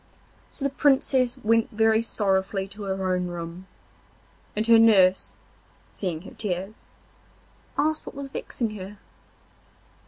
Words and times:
So 0.49 0.65
the 0.65 0.71
Princess 0.71 1.37
went 1.43 1.69
very 1.69 2.01
sorrowfully 2.01 2.67
to 2.69 2.81
her 2.85 3.13
own 3.13 3.27
room, 3.27 3.67
and 4.55 4.65
her 4.65 4.79
nurse, 4.79 5.35
seeing 5.93 6.23
her 6.23 6.33
tears, 6.33 6.87
asked 7.77 8.07
what 8.07 8.15
was 8.15 8.27
vexing 8.29 8.71
her. 8.77 8.97